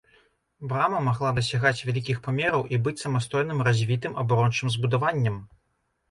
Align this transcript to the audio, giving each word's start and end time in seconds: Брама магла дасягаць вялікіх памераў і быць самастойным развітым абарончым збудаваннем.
Брама 0.69 0.99
магла 1.07 1.33
дасягаць 1.39 1.83
вялікіх 1.89 2.21
памераў 2.27 2.63
і 2.75 2.79
быць 2.87 2.93
самастойным 3.01 3.59
развітым 3.67 4.17
абарончым 4.23 4.73
збудаваннем. 4.77 5.37